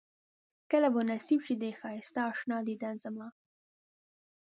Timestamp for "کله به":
0.71-1.01